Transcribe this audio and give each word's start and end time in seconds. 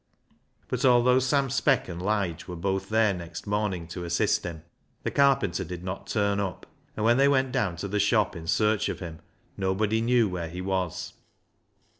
But 0.67 0.83
although 0.83 1.19
Sam 1.19 1.51
Speck 1.51 1.87
and 1.87 2.01
Lige 2.01 2.47
were 2.47 2.55
both 2.55 2.89
there 2.89 3.13
next 3.13 3.45
morning 3.45 3.85
to 3.89 4.03
assist 4.03 4.43
him, 4.43 4.63
the 5.03 5.11
carpenter 5.11 5.63
did 5.63 5.83
not 5.83 6.07
turn 6.07 6.39
up, 6.39 6.65
and 6.97 7.05
when 7.05 7.17
they 7.17 7.27
went 7.27 7.51
down 7.51 7.75
to 7.75 7.87
the 7.87 7.99
shop 7.99 8.35
in 8.35 8.47
search 8.47 8.89
of 8.89 8.99
him, 8.99 9.19
nobody 9.57 10.01
knew 10.01 10.27
where 10.27 10.49
he 10.49 10.59
was. 10.59 11.13